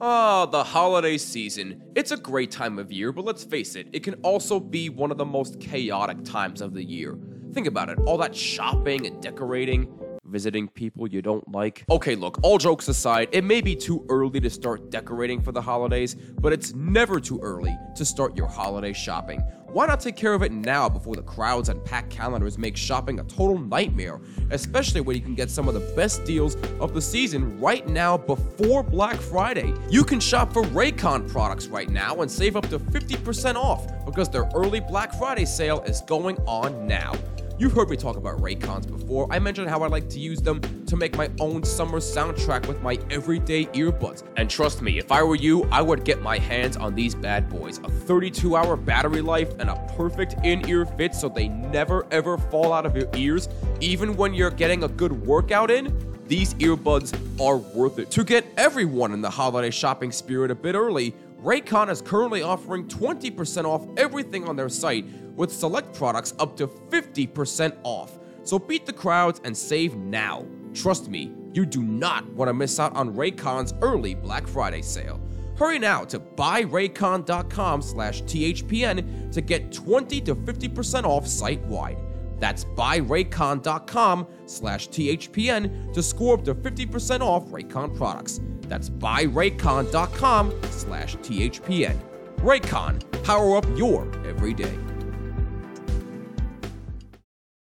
Ah, 0.00 0.44
the 0.44 0.62
holiday 0.62 1.16
season. 1.16 1.82
It's 1.94 2.10
a 2.10 2.18
great 2.18 2.50
time 2.50 2.78
of 2.78 2.92
year, 2.92 3.12
but 3.12 3.24
let's 3.24 3.44
face 3.44 3.76
it, 3.76 3.88
it 3.92 4.02
can 4.02 4.14
also 4.16 4.60
be 4.60 4.90
one 4.90 5.10
of 5.10 5.16
the 5.16 5.24
most 5.24 5.58
chaotic 5.58 6.22
times 6.22 6.60
of 6.60 6.74
the 6.74 6.84
year. 6.84 7.18
Think 7.52 7.66
about 7.66 7.88
it 7.88 7.98
all 8.00 8.18
that 8.18 8.36
shopping 8.36 9.06
and 9.06 9.22
decorating, 9.22 9.88
visiting 10.26 10.68
people 10.68 11.06
you 11.08 11.22
don't 11.22 11.50
like. 11.50 11.84
Okay, 11.90 12.14
look, 12.14 12.38
all 12.42 12.58
jokes 12.58 12.88
aside, 12.88 13.28
it 13.32 13.44
may 13.44 13.60
be 13.60 13.74
too 13.74 14.04
early 14.08 14.40
to 14.40 14.50
start 14.50 14.90
decorating 14.90 15.40
for 15.40 15.52
the 15.52 15.62
holidays, 15.62 16.14
but 16.14 16.52
it's 16.52 16.74
never 16.74 17.20
too 17.20 17.38
early 17.42 17.76
to 17.94 18.04
start 18.04 18.36
your 18.36 18.46
holiday 18.46 18.92
shopping. 18.92 19.42
Why 19.76 19.86
not 19.86 20.00
take 20.00 20.16
care 20.16 20.32
of 20.32 20.42
it 20.42 20.52
now 20.52 20.88
before 20.88 21.16
the 21.16 21.22
crowds 21.22 21.68
and 21.68 21.84
packed 21.84 22.08
calendars 22.08 22.56
make 22.56 22.76
shopping 22.76 23.20
a 23.20 23.24
total 23.24 23.58
nightmare, 23.58 24.20
especially 24.50 25.02
when 25.02 25.16
you 25.16 25.22
can 25.22 25.34
get 25.34 25.50
some 25.50 25.68
of 25.68 25.74
the 25.74 25.94
best 25.94 26.24
deals 26.24 26.56
of 26.80 26.94
the 26.94 27.02
season 27.02 27.60
right 27.60 27.86
now 27.86 28.16
before 28.16 28.82
Black 28.82 29.16
Friday? 29.16 29.74
You 29.90 30.02
can 30.02 30.18
shop 30.18 30.52
for 30.52 30.62
Raycon 30.62 31.30
products 31.30 31.66
right 31.66 31.90
now 31.90 32.22
and 32.22 32.30
save 32.30 32.56
up 32.56 32.68
to 32.70 32.78
50% 32.78 33.56
off 33.56 33.86
because 34.06 34.30
their 34.30 34.48
early 34.54 34.80
Black 34.80 35.12
Friday 35.12 35.44
sale 35.44 35.82
is 35.82 36.00
going 36.02 36.38
on 36.46 36.86
now. 36.86 37.12
You've 37.58 37.72
heard 37.72 37.88
me 37.88 37.96
talk 37.96 38.18
about 38.18 38.38
Raycons 38.38 38.86
before. 38.86 39.26
I 39.30 39.38
mentioned 39.38 39.70
how 39.70 39.82
I 39.82 39.86
like 39.86 40.10
to 40.10 40.20
use 40.20 40.42
them 40.42 40.60
to 40.84 40.94
make 40.94 41.16
my 41.16 41.30
own 41.40 41.64
summer 41.64 42.00
soundtrack 42.00 42.68
with 42.68 42.82
my 42.82 42.98
everyday 43.10 43.64
earbuds. 43.66 44.24
And 44.36 44.50
trust 44.50 44.82
me, 44.82 44.98
if 44.98 45.10
I 45.10 45.22
were 45.22 45.36
you, 45.36 45.64
I 45.72 45.80
would 45.80 46.04
get 46.04 46.20
my 46.20 46.36
hands 46.36 46.76
on 46.76 46.94
these 46.94 47.14
bad 47.14 47.48
boys. 47.48 47.78
A 47.78 47.88
32 47.88 48.56
hour 48.56 48.76
battery 48.76 49.22
life 49.22 49.54
and 49.58 49.70
a 49.70 49.94
perfect 49.96 50.34
in 50.44 50.68
ear 50.68 50.84
fit 50.84 51.14
so 51.14 51.30
they 51.30 51.48
never 51.48 52.06
ever 52.10 52.36
fall 52.36 52.74
out 52.74 52.84
of 52.84 52.94
your 52.94 53.08
ears, 53.14 53.48
even 53.80 54.16
when 54.16 54.34
you're 54.34 54.50
getting 54.50 54.84
a 54.84 54.88
good 54.88 55.26
workout 55.26 55.70
in. 55.70 55.96
These 56.26 56.54
earbuds 56.54 57.14
are 57.40 57.56
worth 57.56 57.98
it. 57.98 58.10
To 58.10 58.24
get 58.24 58.44
everyone 58.58 59.12
in 59.12 59.22
the 59.22 59.30
holiday 59.30 59.70
shopping 59.70 60.12
spirit 60.12 60.50
a 60.50 60.54
bit 60.54 60.74
early, 60.74 61.14
Raycon 61.42 61.90
is 61.90 62.00
currently 62.00 62.42
offering 62.42 62.88
20% 62.88 63.64
off 63.64 63.86
everything 63.96 64.48
on 64.48 64.56
their 64.56 64.68
site 64.68 65.04
with 65.36 65.52
select 65.52 65.94
products 65.94 66.34
up 66.38 66.56
to 66.56 66.66
50% 66.66 67.76
off. 67.82 68.18
So 68.42 68.58
beat 68.58 68.86
the 68.86 68.92
crowds 68.92 69.40
and 69.44 69.56
save 69.56 69.96
now. 69.96 70.46
Trust 70.72 71.08
me, 71.08 71.32
you 71.52 71.66
do 71.66 71.82
not 71.82 72.26
want 72.32 72.48
to 72.48 72.54
miss 72.54 72.80
out 72.80 72.94
on 72.96 73.14
Raycon's 73.14 73.74
early 73.82 74.14
Black 74.14 74.46
Friday 74.46 74.82
sale. 74.82 75.20
Hurry 75.56 75.78
now 75.78 76.04
to 76.04 76.20
buyraycon.com 76.20 77.82
slash 77.82 78.22
THPN 78.22 79.32
to 79.32 79.40
get 79.40 79.72
20 79.72 80.20
to 80.22 80.34
50% 80.34 81.04
off 81.04 81.26
site-wide. 81.26 81.98
That's 82.38 82.64
buyraycon.com 82.64 84.26
slash 84.46 84.88
THPN 84.88 85.92
to 85.92 86.02
score 86.02 86.38
up 86.38 86.44
to 86.44 86.54
50% 86.54 87.20
off 87.20 87.46
Raycon 87.46 87.96
products. 87.96 88.40
That's 88.62 88.90
buyraycon.com 88.90 90.62
slash 90.70 91.16
THPN. 91.16 91.96
Raycon, 92.38 93.24
power 93.24 93.56
up 93.56 93.66
your 93.76 94.04
everyday. 94.26 94.78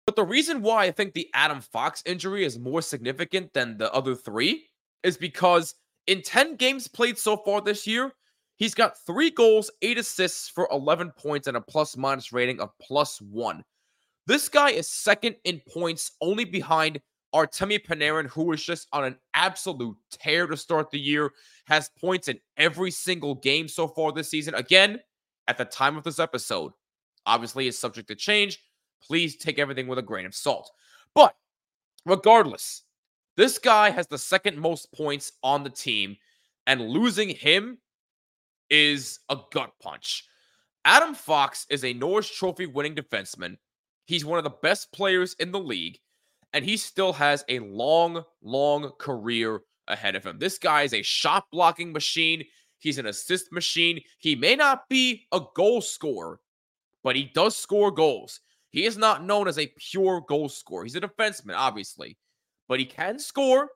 But 0.05 0.15
the 0.15 0.23
reason 0.25 0.61
why 0.61 0.85
I 0.85 0.91
think 0.91 1.13
the 1.13 1.29
Adam 1.33 1.61
Fox 1.61 2.03
injury 2.05 2.43
is 2.43 2.59
more 2.59 2.81
significant 2.81 3.53
than 3.53 3.77
the 3.77 3.91
other 3.93 4.15
three 4.15 4.67
is 5.03 5.17
because 5.17 5.75
in 6.07 6.21
10 6.21 6.55
games 6.55 6.87
played 6.87 7.17
so 7.17 7.37
far 7.37 7.61
this 7.61 7.87
year, 7.87 8.11
he's 8.57 8.75
got 8.75 8.97
three 9.05 9.29
goals, 9.29 9.71
eight 9.81 9.97
assists 9.97 10.49
for 10.49 10.67
11 10.71 11.11
points, 11.17 11.47
and 11.47 11.57
a 11.57 11.61
plus 11.61 11.95
minus 11.95 12.33
rating 12.33 12.59
of 12.59 12.71
plus 12.81 13.21
one. 13.21 13.63
This 14.25 14.47
guy 14.47 14.71
is 14.71 14.87
second 14.87 15.35
in 15.43 15.61
points, 15.73 16.11
only 16.21 16.45
behind 16.45 17.01
Artemi 17.33 17.83
Panarin, 17.83 18.27
who 18.27 18.51
is 18.53 18.63
just 18.63 18.87
on 18.93 19.03
an 19.03 19.17
absolute 19.33 19.97
tear 20.11 20.47
to 20.47 20.55
start 20.55 20.91
the 20.91 20.99
year, 20.99 21.31
has 21.65 21.89
points 21.99 22.27
in 22.27 22.39
every 22.57 22.91
single 22.91 23.35
game 23.35 23.67
so 23.67 23.87
far 23.87 24.11
this 24.11 24.29
season. 24.29 24.53
Again, 24.53 24.99
at 25.47 25.57
the 25.57 25.65
time 25.65 25.97
of 25.97 26.03
this 26.03 26.19
episode, 26.19 26.71
obviously 27.25 27.67
is 27.67 27.77
subject 27.77 28.07
to 28.09 28.15
change. 28.15 28.59
Please 29.01 29.35
take 29.35 29.59
everything 29.59 29.87
with 29.87 29.99
a 29.99 30.03
grain 30.03 30.25
of 30.25 30.35
salt. 30.35 30.71
But 31.15 31.35
regardless, 32.05 32.83
this 33.35 33.57
guy 33.57 33.89
has 33.89 34.07
the 34.07 34.17
second 34.17 34.57
most 34.57 34.93
points 34.93 35.33
on 35.41 35.63
the 35.63 35.69
team, 35.69 36.15
and 36.67 36.87
losing 36.87 37.29
him 37.29 37.79
is 38.69 39.19
a 39.27 39.37
gut 39.51 39.71
punch. 39.81 40.25
Adam 40.85 41.15
Fox 41.15 41.65
is 41.69 41.83
a 41.83 41.93
Norris 41.93 42.29
Trophy 42.29 42.67
winning 42.67 42.95
defenseman. 42.95 43.57
He's 44.05 44.25
one 44.25 44.37
of 44.37 44.43
the 44.43 44.49
best 44.49 44.91
players 44.91 45.35
in 45.39 45.51
the 45.51 45.59
league, 45.59 45.99
and 46.51 46.65
he 46.65 46.77
still 46.77 47.13
has 47.13 47.43
a 47.49 47.59
long, 47.59 48.23
long 48.41 48.91
career 48.99 49.61
ahead 49.87 50.15
of 50.15 50.25
him. 50.25 50.39
This 50.39 50.57
guy 50.57 50.83
is 50.83 50.93
a 50.93 51.01
shot 51.01 51.45
blocking 51.51 51.91
machine. 51.91 52.43
He's 52.79 52.97
an 52.97 53.05
assist 53.05 53.51
machine. 53.51 54.01
He 54.19 54.35
may 54.35 54.55
not 54.55 54.89
be 54.89 55.25
a 55.31 55.41
goal 55.55 55.81
scorer, 55.81 56.39
but 57.03 57.15
he 57.15 57.31
does 57.33 57.55
score 57.55 57.91
goals. 57.91 58.41
He 58.71 58.85
is 58.85 58.97
not 58.97 59.23
known 59.23 59.47
as 59.47 59.59
a 59.59 59.71
pure 59.77 60.21
goal 60.27 60.49
scorer. 60.49 60.83
He's 60.83 60.95
a 60.95 61.01
defenseman, 61.01 61.55
obviously, 61.55 62.17
but 62.67 62.79
he 62.79 62.85
can 62.85 63.19
score. 63.19 63.69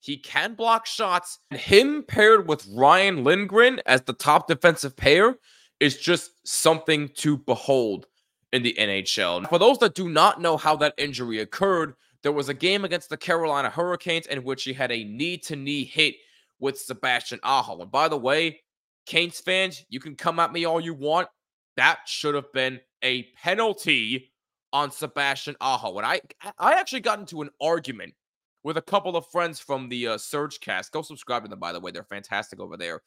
He 0.00 0.16
can 0.16 0.54
block 0.54 0.86
shots. 0.86 1.38
And 1.50 1.58
him 1.58 2.04
paired 2.06 2.46
with 2.46 2.66
Ryan 2.74 3.24
Lindgren 3.24 3.80
as 3.86 4.02
the 4.02 4.12
top 4.12 4.48
defensive 4.48 4.96
pair 4.96 5.36
is 5.80 5.98
just 5.98 6.46
something 6.46 7.08
to 7.16 7.38
behold 7.38 8.06
in 8.54 8.62
the 8.62 8.74
NHL. 8.78 9.48
For 9.48 9.58
those 9.58 9.78
that 9.78 9.94
do 9.94 10.08
not 10.08 10.40
know 10.40 10.56
how 10.56 10.76
that 10.76 10.94
injury 10.96 11.40
occurred, 11.40 11.94
there 12.22 12.32
was 12.32 12.48
a 12.48 12.54
game 12.54 12.84
against 12.84 13.10
the 13.10 13.16
Carolina 13.16 13.68
Hurricanes 13.68 14.26
in 14.26 14.44
which 14.44 14.62
he 14.62 14.72
had 14.72 14.92
a 14.92 15.04
knee 15.04 15.36
to 15.38 15.56
knee 15.56 15.84
hit 15.84 16.14
with 16.60 16.78
Sebastian 16.78 17.40
Aho. 17.42 17.82
And 17.82 17.90
by 17.90 18.08
the 18.08 18.16
way, 18.16 18.60
Canes 19.06 19.40
fans, 19.40 19.84
you 19.90 20.00
can 20.00 20.14
come 20.14 20.38
at 20.38 20.52
me 20.52 20.64
all 20.64 20.80
you 20.80 20.94
want. 20.94 21.28
That 21.76 21.98
should 22.06 22.36
have 22.36 22.50
been 22.52 22.80
a 23.02 23.24
penalty 23.42 24.32
on 24.72 24.90
Sebastian 24.90 25.56
Aho. 25.60 25.98
And 25.98 26.06
I 26.06 26.20
I 26.58 26.74
actually 26.74 27.00
got 27.00 27.18
into 27.18 27.42
an 27.42 27.50
argument 27.60 28.14
with 28.62 28.76
a 28.76 28.82
couple 28.82 29.16
of 29.16 29.26
friends 29.26 29.58
from 29.58 29.88
the 29.88 30.08
uh, 30.08 30.18
Surge 30.18 30.60
Cast. 30.60 30.92
Go 30.92 31.02
subscribe 31.02 31.42
to 31.42 31.48
them, 31.48 31.58
by 31.58 31.72
the 31.72 31.80
way. 31.80 31.90
They're 31.90 32.04
fantastic 32.04 32.60
over 32.60 32.76
there. 32.76 33.02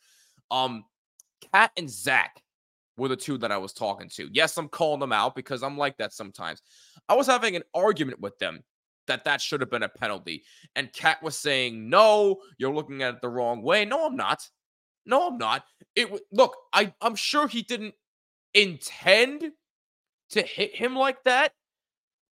Um, 0.52 0.84
Kat 1.54 1.72
and 1.78 1.90
Zach 1.90 2.44
were 2.98 3.08
the 3.08 3.16
two 3.16 3.38
that 3.38 3.52
I 3.52 3.58
was 3.58 3.74
talking 3.74 4.10
to. 4.16 4.30
Yes, 4.34 4.58
I'm 4.58 4.70
calling 4.70 5.00
them 5.00 5.14
out 5.14 5.36
because 5.36 5.64
I'm 5.64 5.78
like 5.78 5.98
that 5.98 6.14
sometimes. 6.14 6.62
I 7.08 7.16
was 7.16 7.28
having 7.28 7.56
an 7.56 7.64
argument 7.74 8.20
with 8.20 8.38
them 8.40 8.64
that 9.08 9.24
that 9.24 9.42
should 9.42 9.62
have 9.62 9.70
been 9.72 9.84
a 9.84 9.90
penalty. 9.90 10.44
And 10.76 10.92
Kat 10.94 11.22
was 11.24 11.38
saying, 11.38 11.90
"No, 11.90 12.42
you're 12.58 12.74
looking 12.74 13.04
at 13.04 13.16
it 13.16 13.22
the 13.22 13.30
wrong 13.30 13.62
way." 13.62 13.86
No, 13.86 14.06
I'm 14.06 14.16
not. 14.16 14.48
No, 15.06 15.28
I'm 15.28 15.38
not. 15.38 15.64
It 15.96 16.12
look, 16.32 16.56
I 16.74 16.94
I'm 17.02 17.16
sure 17.16 17.48
he 17.48 17.62
didn't 17.62 17.96
intend 18.54 19.52
to 20.32 20.42
hit 20.42 20.76
him 20.76 20.96
like 20.96 21.24
that, 21.24 21.54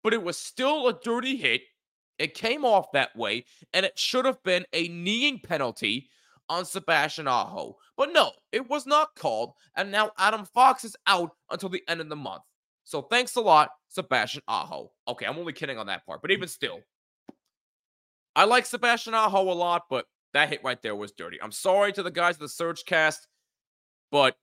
but 0.03 0.13
it 0.13 0.23
was 0.23 0.37
still 0.37 0.87
a 0.87 0.99
dirty 1.03 1.37
hit. 1.37 1.61
It 2.19 2.33
came 2.33 2.65
off 2.65 2.91
that 2.93 3.15
way, 3.15 3.45
and 3.73 3.85
it 3.85 3.97
should 3.97 4.25
have 4.25 4.43
been 4.43 4.65
a 4.73 4.87
kneeing 4.89 5.39
penalty 5.39 6.09
on 6.49 6.65
Sebastian 6.65 7.27
Aho. 7.27 7.77
But 7.95 8.11
no, 8.11 8.31
it 8.51 8.69
was 8.69 8.85
not 8.85 9.15
called, 9.15 9.53
and 9.75 9.91
now 9.91 10.11
Adam 10.17 10.45
Fox 10.45 10.83
is 10.83 10.95
out 11.07 11.31
until 11.51 11.69
the 11.69 11.83
end 11.87 12.01
of 12.01 12.09
the 12.09 12.15
month. 12.15 12.43
So 12.83 13.03
thanks 13.03 13.35
a 13.35 13.41
lot, 13.41 13.69
Sebastian 13.89 14.41
Aho. 14.47 14.91
Okay, 15.07 15.25
I'm 15.25 15.37
only 15.37 15.53
kidding 15.53 15.77
on 15.77 15.87
that 15.87 16.05
part, 16.05 16.21
but 16.21 16.31
even 16.31 16.47
still, 16.47 16.79
I 18.35 18.45
like 18.45 18.65
Sebastian 18.65 19.13
Aho 19.13 19.51
a 19.51 19.53
lot, 19.53 19.83
but 19.89 20.05
that 20.33 20.49
hit 20.49 20.63
right 20.63 20.81
there 20.81 20.95
was 20.95 21.11
dirty. 21.11 21.41
I'm 21.41 21.51
sorry 21.51 21.91
to 21.93 22.03
the 22.03 22.11
guys 22.11 22.35
of 22.35 22.41
the 22.41 22.49
Surge 22.49 22.83
Cast, 22.85 23.27
but 24.11 24.35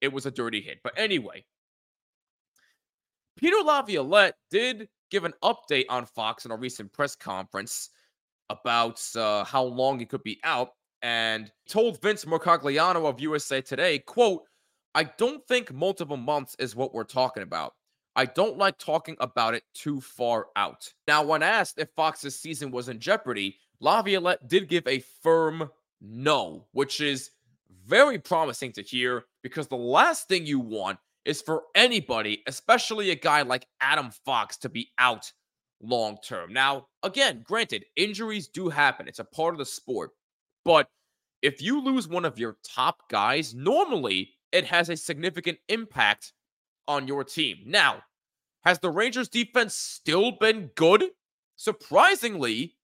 it 0.00 0.12
was 0.12 0.26
a 0.26 0.30
dirty 0.30 0.60
hit. 0.60 0.78
But 0.82 0.94
anyway, 0.96 1.44
Peter 3.36 3.56
Laviolette 3.64 4.34
did 4.50 4.88
give 5.10 5.24
an 5.24 5.34
update 5.42 5.86
on 5.88 6.06
Fox 6.06 6.44
in 6.44 6.50
a 6.50 6.56
recent 6.56 6.92
press 6.92 7.16
conference 7.16 7.90
about 8.50 9.00
uh, 9.16 9.44
how 9.44 9.62
long 9.62 9.98
he 9.98 10.06
could 10.06 10.22
be 10.22 10.40
out 10.44 10.70
and 11.02 11.50
told 11.68 12.00
Vince 12.02 12.24
Mercogliano 12.24 13.06
of 13.06 13.20
USA 13.20 13.60
Today, 13.60 13.98
quote, 14.00 14.42
I 14.94 15.04
don't 15.04 15.46
think 15.46 15.72
multiple 15.72 16.16
months 16.16 16.56
is 16.58 16.74
what 16.74 16.94
we're 16.94 17.04
talking 17.04 17.42
about. 17.42 17.74
I 18.16 18.24
don't 18.24 18.58
like 18.58 18.78
talking 18.78 19.16
about 19.20 19.54
it 19.54 19.62
too 19.74 20.00
far 20.00 20.46
out. 20.56 20.92
Now, 21.06 21.22
when 21.22 21.42
asked 21.42 21.78
if 21.78 21.88
Fox's 21.94 22.38
season 22.38 22.72
was 22.72 22.88
in 22.88 22.98
jeopardy, 22.98 23.58
Laviolette 23.80 24.48
did 24.48 24.68
give 24.68 24.86
a 24.88 25.04
firm 25.22 25.70
no, 26.00 26.66
which 26.72 27.00
is 27.00 27.30
very 27.86 28.18
promising 28.18 28.72
to 28.72 28.82
hear 28.82 29.24
because 29.42 29.68
the 29.68 29.76
last 29.76 30.28
thing 30.28 30.46
you 30.46 30.58
want 30.58 30.98
is 31.24 31.42
for 31.42 31.64
anybody, 31.74 32.42
especially 32.46 33.10
a 33.10 33.14
guy 33.14 33.42
like 33.42 33.66
Adam 33.80 34.10
Fox, 34.24 34.56
to 34.58 34.68
be 34.68 34.90
out 34.98 35.30
long 35.80 36.18
term. 36.24 36.52
Now, 36.52 36.86
again, 37.02 37.42
granted, 37.46 37.84
injuries 37.96 38.48
do 38.48 38.68
happen, 38.68 39.06
it's 39.06 39.18
a 39.18 39.24
part 39.24 39.54
of 39.54 39.58
the 39.58 39.66
sport. 39.66 40.10
But 40.68 40.90
if 41.40 41.62
you 41.62 41.80
lose 41.80 42.08
one 42.08 42.26
of 42.26 42.38
your 42.38 42.58
top 42.62 43.08
guys, 43.08 43.54
normally 43.54 44.34
it 44.52 44.66
has 44.66 44.90
a 44.90 44.98
significant 44.98 45.56
impact 45.70 46.34
on 46.86 47.08
your 47.08 47.24
team. 47.24 47.60
Now, 47.64 48.02
has 48.66 48.78
the 48.78 48.90
Rangers 48.90 49.30
defense 49.30 49.74
still 49.74 50.32
been 50.32 50.66
good? 50.74 51.04
Surprisingly, 51.56 52.76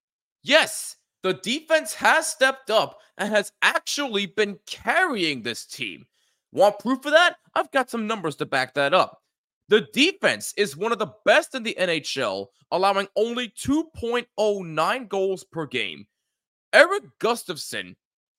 yes. 0.43 0.97
The 1.23 1.35
defense 1.35 1.93
has 1.93 2.26
stepped 2.26 2.71
up 2.71 3.00
and 3.19 3.31
has 3.35 3.53
actually 3.61 4.25
been 4.25 4.59
carrying 4.67 5.43
this 5.43 5.67
team. 5.67 6.07
Want 6.53 6.79
proof 6.79 7.05
of 7.05 7.12
that? 7.12 7.37
I've 7.55 7.71
got 7.71 7.91
some 7.91 8.07
numbers 8.07 8.37
to 8.37 8.47
back 8.47 8.73
that 8.75 8.95
up. 8.95 9.21
The 9.69 9.88
defense 9.93 10.55
is 10.57 10.75
one 10.75 10.93
of 10.93 10.99
the 10.99 11.12
best 11.26 11.55
in 11.55 11.62
the 11.62 11.76
NHL, 11.79 12.47
allowing 12.71 13.09
only 13.14 13.50
2.09 13.50 15.09
goals 15.11 15.45
per 15.45 15.67
game. 15.67 16.07
Erik 16.75 17.04
Gustafsson 17.21 17.95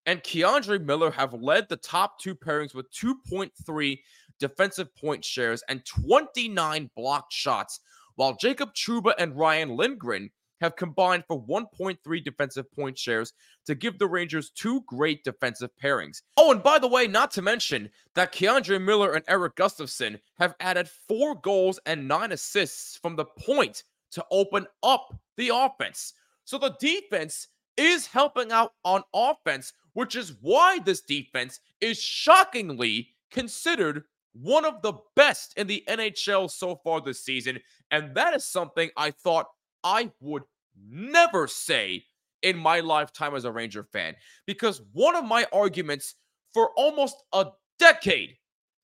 and 0.06 0.22
K'Andre 0.22 0.84
Miller 0.84 1.10
have 1.10 1.34
led 1.34 1.70
the 1.70 1.78
top 1.78 2.20
two 2.20 2.36
pairings 2.36 2.76
with 2.76 2.92
2.3 2.92 4.00
defensive 4.42 4.94
point 4.94 5.24
shares 5.24 5.64
and 5.70 5.86
29 5.86 6.92
blocked 6.98 7.32
shots, 7.32 7.80
while 8.16 8.36
Jacob 8.36 8.74
Trouba 8.76 9.14
and 9.18 9.38
Ryan 9.38 9.70
Lindgren 9.70 10.30
have 10.60 10.76
combined 10.76 11.24
for 11.30 11.42
1.3 11.42 12.24
defensive 12.26 12.70
point 12.74 12.98
shares 12.98 13.32
to 13.66 13.74
give 13.74 13.98
the 13.98 14.08
Rangers 14.08 14.50
two 14.50 14.82
great 14.82 15.24
defensive 15.24 15.72
pairings. 15.82 16.22
Oh, 16.36 16.52
and 16.52 16.62
by 16.62 16.78
the 16.78 16.90
way, 16.90 17.08
not 17.08 17.32
to 17.32 17.42
mention 17.42 17.90
that 18.16 18.34
K'Andre 18.34 18.82
Miller 18.82 19.14
and 19.14 19.24
Erik 19.30 19.56
Gustafsson 19.56 20.20
have 20.40 20.56
added 20.60 20.90
four 20.90 21.36
goals 21.36 21.80
and 21.86 22.06
nine 22.06 22.34
assists 22.34 22.98
from 22.98 23.16
the 23.16 23.26
point 23.26 23.84
to 24.12 24.26
open 24.30 24.68
up 24.84 25.14
the 25.38 25.52
offense. 25.54 26.14
So 26.44 26.58
the 26.58 26.76
defense 26.82 27.48
is 27.78 28.08
helping 28.08 28.52
out 28.52 28.74
on 28.84 29.04
offense, 29.14 29.74
which 29.94 30.16
is 30.16 30.36
why 30.42 30.80
this 30.80 31.02
defense 31.02 31.60
is 31.82 32.02
shockingly 32.02 33.10
considered 33.32 34.04
one 34.34 34.66
of 34.66 34.82
the 34.82 34.94
best 35.16 35.54
in 35.58 35.68
the 35.68 35.84
NHL 35.88 36.52
so 36.52 36.76
far 36.84 37.02
this 37.02 37.24
season. 37.24 37.60
And 37.92 38.14
that 38.16 38.34
is 38.34 38.46
something 38.46 38.90
I 38.98 39.12
thought 39.12 39.48
I 39.84 40.12
would 40.20 40.44
never 40.90 41.48
say 41.48 42.04
in 42.42 42.58
my 42.58 42.82
lifetime 42.82 43.34
as 43.36 43.46
a 43.46 43.52
Ranger 43.52 43.84
fan. 43.84 44.16
Because 44.46 44.82
one 44.94 45.16
of 45.16 45.26
my 45.26 45.46
arguments 45.54 46.16
for 46.54 46.72
almost 46.76 47.24
a 47.34 47.48
decade 47.80 48.36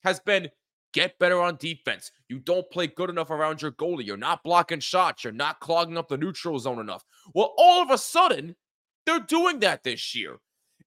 has 0.04 0.20
been 0.20 0.48
get 0.92 1.18
better 1.18 1.40
on 1.40 1.56
defense. 1.56 2.10
You 2.28 2.38
don't 2.38 2.70
play 2.70 2.86
good 2.86 3.10
enough 3.10 3.30
around 3.30 3.62
your 3.62 3.72
goalie. 3.72 4.04
You're 4.04 4.16
not 4.16 4.44
blocking 4.44 4.80
shots. 4.80 5.24
You're 5.24 5.32
not 5.32 5.60
clogging 5.60 5.96
up 5.96 6.08
the 6.08 6.18
neutral 6.18 6.58
zone 6.58 6.78
enough. 6.78 7.04
Well, 7.34 7.54
all 7.56 7.82
of 7.82 7.90
a 7.90 7.98
sudden, 7.98 8.54
they're 9.06 9.20
doing 9.20 9.60
that 9.60 9.82
this 9.82 10.14
year. 10.14 10.38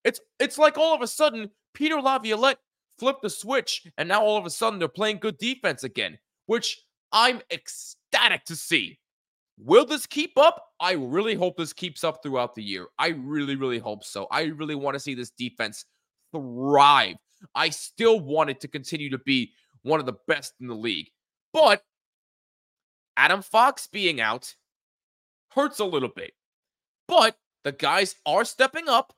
It's 0.04 0.20
it's 0.40 0.58
like 0.58 0.78
all 0.78 0.94
of 0.94 1.02
a 1.02 1.08
sudden 1.08 1.50
Peter 1.74 2.00
Laviolette 2.02 2.60
flipped 2.98 3.22
the 3.22 3.30
switch 3.30 3.86
and 3.98 4.08
now 4.08 4.24
all 4.24 4.38
of 4.38 4.46
a 4.46 4.50
sudden 4.50 4.80
they're 4.80 4.88
playing 4.88 5.20
good 5.20 5.38
defense 5.38 5.84
again, 5.84 6.18
which 6.46 6.84
I'm 7.12 7.42
ecstatic 7.52 8.46
to 8.46 8.56
see. 8.56 9.00
Will 9.58 9.86
this 9.86 10.06
keep 10.06 10.38
up? 10.38 10.62
I 10.80 10.94
really 10.94 11.36
hope 11.36 11.58
this 11.58 11.74
keeps 11.74 12.04
up 12.04 12.22
throughout 12.22 12.56
the 12.56 12.64
year. 12.64 12.88
I 13.00 13.10
really, 13.10 13.56
really 13.56 13.80
hope 13.80 14.04
so. 14.04 14.28
I 14.30 14.44
really 14.44 14.76
want 14.76 14.96
to 14.96 15.00
see 15.00 15.16
this 15.16 15.32
defense 15.32 15.86
thrive. 16.34 17.16
I 17.54 17.70
still 17.70 18.20
want 18.20 18.50
it 18.50 18.60
to 18.62 18.68
continue 18.68 19.10
to 19.12 19.18
be 19.20 19.52
one 19.84 20.00
of 20.00 20.06
the 20.06 20.18
best 20.28 20.54
in 20.60 20.68
the 20.68 20.76
league. 20.76 21.10
But 21.54 21.84
Adam 23.16 23.42
Fox 23.42 23.88
being 23.88 24.20
out 24.20 24.54
hurts 25.52 25.80
a 25.80 25.86
little 25.86 26.10
bit. 26.10 26.34
But 27.08 27.38
the 27.66 27.74
guys 27.74 28.16
are 28.26 28.46
stepping 28.46 28.88
up 28.88 29.12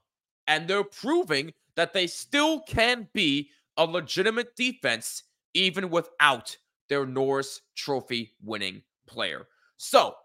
and 0.47 0.67
they're 0.67 0.83
proving 0.83 1.53
that 1.75 1.93
they 1.93 2.07
still 2.07 2.61
can 2.61 3.07
be 3.13 3.51
a 3.77 3.85
legitimate 3.85 4.55
defense 4.55 5.21
even 5.53 5.91
without 5.91 6.57
their 6.89 7.05
Norris 7.05 7.61
Trophy 7.75 8.33
winning 8.41 8.81
player. 9.05 9.47
So, 9.77 10.15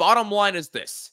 Bottom 0.00 0.30
line 0.30 0.56
is 0.56 0.70
this 0.70 1.10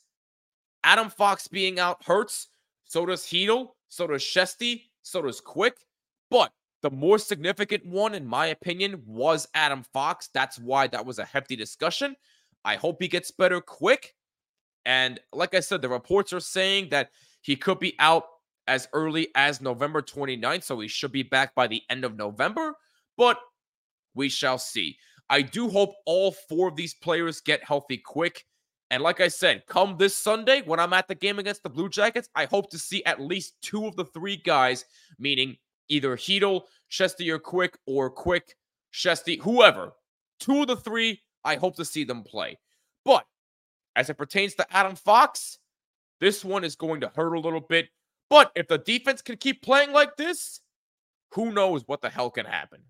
Adam 0.86 1.10
Fox 1.10 1.50
being 1.50 1.78
out 1.78 2.02
hurts. 2.06 2.48
So 2.86 3.06
does 3.06 3.24
Chytil. 3.24 3.72
So 3.90 4.08
does 4.08 4.22
Shesty. 4.22 4.84
So 5.02 5.24
does 5.24 5.42
Quick. 5.42 5.76
But 6.32 6.54
the 6.82 6.90
more 6.90 7.20
significant 7.20 7.86
one, 7.86 8.16
in 8.16 8.26
my 8.26 8.46
opinion, 8.46 9.04
was 9.06 9.46
Adam 9.54 9.84
Fox. 9.92 10.30
That's 10.34 10.58
why 10.58 10.88
that 10.88 11.06
was 11.06 11.20
a 11.20 11.26
hefty 11.26 11.58
discussion. 11.58 12.16
I 12.64 12.78
hope 12.78 13.02
he 13.02 13.10
gets 13.10 13.30
better 13.30 13.60
quick. 13.60 14.16
And 14.88 15.20
like 15.34 15.54
I 15.54 15.60
said, 15.60 15.82
the 15.82 15.90
reports 15.90 16.32
are 16.32 16.40
saying 16.40 16.90
that 16.90 17.10
he 17.42 17.58
could 17.58 17.78
be 17.78 17.94
out 18.00 18.24
as 18.68 18.88
early 18.94 19.28
as 19.36 19.62
November 19.62 20.02
29th. 20.02 20.64
So 20.64 20.80
he 20.80 20.88
should 20.88 21.12
be 21.12 21.24
back 21.24 21.54
by 21.54 21.68
the 21.68 21.84
end 21.90 22.06
of 22.06 22.16
November. 22.16 22.74
But 23.18 23.38
we 24.16 24.30
shall 24.30 24.58
see. 24.58 24.98
I 25.30 25.42
do 25.42 25.68
hope 25.68 25.94
all 26.06 26.32
four 26.32 26.70
of 26.70 26.78
these 26.78 26.94
players 26.94 27.42
get 27.42 27.64
healthy 27.64 27.98
quick. 27.98 28.46
And 28.90 29.04
like 29.04 29.20
I 29.20 29.28
said, 29.28 29.66
come 29.68 29.98
this 29.98 30.16
Sunday 30.16 30.62
when 30.62 30.80
I'm 30.80 30.94
at 30.94 31.10
the 31.10 31.16
game 31.16 31.38
against 31.38 31.64
the 31.64 31.70
Blue 31.70 31.90
Jackets, 31.90 32.30
I 32.34 32.46
hope 32.46 32.70
to 32.72 32.80
see 32.80 33.04
at 33.04 33.20
least 33.20 33.56
two 33.62 33.86
of 33.86 33.98
the 33.98 34.06
three 34.06 34.38
guys, 34.38 34.86
meaning 35.20 35.58
either 35.90 36.16
Chytil, 36.16 36.62
Shesty, 36.90 37.30
or 37.30 37.40
Quick, 37.40 37.78
or 37.86 38.10
Quick, 38.10 38.56
Shesty, 38.94 39.42
whoever. 39.42 39.92
Two 40.40 40.62
of 40.62 40.68
the 40.68 40.78
three, 40.78 41.20
I 41.44 41.56
hope 41.56 41.76
to 41.76 41.84
see 41.84 42.06
them 42.06 42.24
play. 42.24 42.58
But 43.04 43.26
as 43.98 44.10
it 44.10 44.18
pertains 44.18 44.56
to 44.56 44.76
Adam 44.76 44.96
Fox, 44.96 45.58
this 46.22 46.46
one 46.46 46.64
is 46.64 46.76
going 46.76 47.02
to 47.02 47.12
hurt 47.16 47.34
a 47.34 47.40
little 47.40 47.60
bit. 47.60 47.90
But 48.30 48.52
if 48.56 48.68
the 48.68 48.78
defense 48.78 49.22
can 49.22 49.38
keep 49.38 49.62
playing 49.62 49.92
like 49.92 50.16
this, 50.16 50.62
who 51.34 51.52
knows 51.52 51.84
what 51.88 52.02
the 52.02 52.10
hell 52.10 52.30
can 52.30 52.46
happen. 52.46 52.82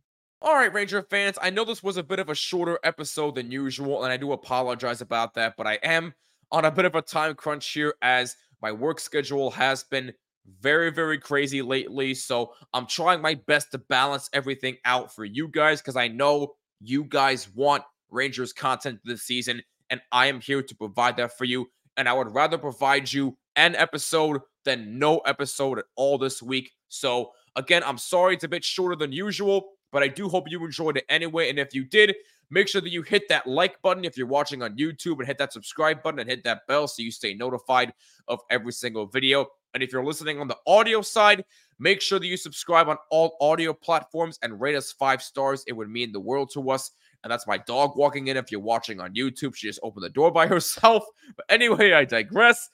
All 0.41 0.53
right, 0.53 0.71
Ranger 0.71 1.01
fans, 1.01 1.39
I 1.41 1.49
know 1.49 1.65
this 1.65 1.81
was 1.81 1.97
a 1.97 2.03
bit 2.03 2.19
of 2.19 2.29
a 2.29 2.35
shorter 2.35 2.77
episode 2.83 3.35
than 3.35 3.51
usual, 3.51 4.03
and 4.03 4.13
I 4.13 4.17
do 4.17 4.33
apologize 4.33 5.01
about 5.01 5.33
that, 5.33 5.55
but 5.57 5.65
I 5.65 5.79
am 5.81 6.13
on 6.51 6.65
a 6.65 6.71
bit 6.71 6.85
of 6.85 6.93
a 6.93 7.01
time 7.01 7.33
crunch 7.33 7.67
here 7.69 7.95
as 8.01 8.35
my 8.61 8.71
work 8.71 8.99
schedule 8.99 9.49
has 9.51 9.83
been 9.83 10.13
very, 10.61 10.91
very 10.91 11.17
crazy 11.17 11.61
lately. 11.61 12.13
So 12.13 12.53
I'm 12.73 12.85
trying 12.85 13.21
my 13.21 13.35
best 13.35 13.71
to 13.71 13.77
balance 13.77 14.29
everything 14.33 14.77
out 14.85 15.13
for 15.13 15.25
you 15.25 15.47
guys 15.47 15.81
because 15.81 15.95
I 15.95 16.07
know 16.07 16.53
you 16.79 17.03
guys 17.03 17.49
want 17.53 17.83
Rangers 18.09 18.53
content 18.53 18.99
this 19.03 19.23
season, 19.23 19.61
and 19.89 20.01
I 20.11 20.27
am 20.27 20.41
here 20.41 20.61
to 20.61 20.75
provide 20.75 21.17
that 21.17 21.37
for 21.37 21.45
you. 21.45 21.67
And 21.95 22.07
I 22.07 22.13
would 22.13 22.33
rather 22.33 22.57
provide 22.57 23.11
you 23.11 23.37
an 23.55 23.75
episode 23.75 24.41
than 24.65 24.99
no 24.99 25.19
episode 25.19 25.79
at 25.79 25.85
all 25.95 26.17
this 26.17 26.43
week. 26.43 26.71
So, 26.89 27.31
again, 27.55 27.83
I'm 27.85 27.97
sorry 27.97 28.35
it's 28.35 28.43
a 28.43 28.47
bit 28.47 28.63
shorter 28.63 28.95
than 28.95 29.11
usual 29.11 29.71
but 29.91 30.03
I 30.03 30.07
do 30.07 30.29
hope 30.29 30.49
you 30.49 30.63
enjoyed 30.63 30.97
it 30.97 31.05
anyway. 31.09 31.49
And 31.49 31.59
if 31.59 31.73
you 31.73 31.83
did, 31.83 32.15
make 32.49 32.67
sure 32.67 32.81
that 32.81 32.91
you 32.91 33.01
hit 33.01 33.27
that 33.29 33.47
like 33.47 33.81
button 33.81 34.05
if 34.05 34.17
you're 34.17 34.27
watching 34.27 34.61
on 34.61 34.77
YouTube 34.77 35.19
and 35.19 35.27
hit 35.27 35.37
that 35.37 35.53
subscribe 35.53 36.03
button 36.03 36.19
and 36.19 36.29
hit 36.29 36.43
that 36.43 36.67
bell 36.67 36.87
so 36.87 37.01
you 37.01 37.11
stay 37.11 37.33
notified 37.33 37.93
of 38.27 38.39
every 38.49 38.73
single 38.73 39.05
video. 39.05 39.47
And 39.73 39.83
if 39.83 39.91
you're 39.91 40.05
listening 40.05 40.39
on 40.39 40.47
the 40.47 40.57
audio 40.65 41.01
side, 41.01 41.43
make 41.79 42.01
sure 42.01 42.19
that 42.19 42.27
you 42.27 42.37
subscribe 42.37 42.89
on 42.89 42.97
all 43.11 43.37
audio 43.41 43.73
platforms 43.73 44.39
and 44.41 44.59
rate 44.59 44.75
us 44.75 44.91
five 44.91 45.21
stars. 45.21 45.63
It 45.67 45.73
would 45.73 45.89
mean 45.89 46.11
the 46.11 46.19
world 46.19 46.51
to 46.53 46.69
us. 46.71 46.91
And 47.23 47.31
that's 47.31 47.47
my 47.47 47.57
dog 47.57 47.97
walking 47.97 48.27
in. 48.27 48.37
If 48.37 48.51
you're 48.51 48.61
watching 48.61 48.99
on 48.99 49.13
YouTube, 49.13 49.55
she 49.55 49.67
just 49.67 49.79
opened 49.83 50.03
the 50.03 50.09
door 50.09 50.31
by 50.31 50.47
herself. 50.55 51.03
But 51.35 51.45
anyway, 51.49 51.93
I 51.93 52.05
digress. 52.05 52.69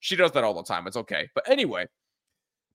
She 0.00 0.16
does 0.16 0.32
that 0.32 0.44
all 0.44 0.54
the 0.54 0.62
time. 0.62 0.86
It's 0.86 0.96
okay. 0.96 1.28
But 1.34 1.48
anyway, 1.48 1.86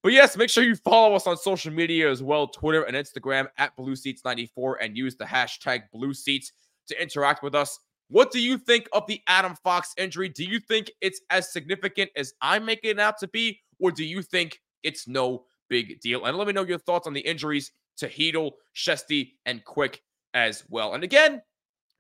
but 0.04 0.14
yes, 0.14 0.36
make 0.36 0.50
sure 0.50 0.64
you 0.64 0.76
follow 0.76 1.16
us 1.16 1.28
on 1.28 1.38
social 1.38 1.72
media 1.72 2.10
as 2.10 2.24
well 2.24 2.48
Twitter 2.48 2.84
and 2.84 2.96
Instagram 2.96 3.48
at 3.58 3.76
BlueSeats94 3.78 4.76
and 4.82 4.98
use 4.98 5.16
the 5.16 5.26
hashtag 5.26 5.84
BlueSeats 5.94 6.48
to 6.88 7.02
interact 7.02 7.44
with 7.44 7.54
us. 7.54 7.80
What 8.10 8.32
do 8.32 8.42
you 8.42 8.58
think 8.58 8.90
of 8.94 9.06
the 9.08 9.22
Adam 9.28 9.56
Fox 9.64 9.94
injury? 9.98 10.28
Do 10.28 10.44
you 10.44 10.60
think 10.60 10.92
it's 11.02 11.22
as 11.30 11.54
significant 11.54 12.10
as 12.18 12.34
I'm 12.42 12.66
making 12.66 12.92
it 12.92 13.00
out 13.00 13.18
to 13.20 13.28
be, 13.28 13.62
or 13.80 13.92
do 13.92 14.04
you 14.04 14.22
think 14.22 14.60
it's 14.84 15.08
no 15.08 15.46
big 15.70 16.02
deal? 16.02 16.26
And 16.26 16.36
let 16.36 16.48
me 16.48 16.54
know 16.54 16.64
your 16.64 16.80
thoughts 16.80 17.08
on 17.08 17.14
the 17.14 17.22
injuries 17.22 17.72
to 17.98 18.10
Chytil, 18.10 18.52
Shesty, 18.76 19.34
and 19.46 19.64
Quick 19.64 20.02
as 20.34 20.64
well. 20.70 20.94
And 20.94 21.04
again, 21.04 21.42